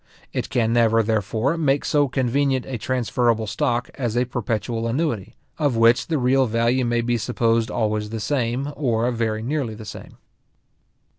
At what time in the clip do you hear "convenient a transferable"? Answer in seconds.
2.07-3.45